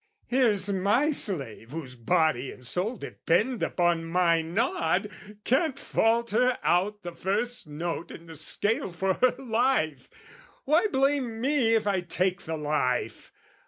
[0.25, 5.11] Here's my slave, Whose body and soul depend upon my nod,
[5.43, 10.09] Can't falter out the first note in the scale For her life!
[10.65, 13.31] Why blame me if I take the life?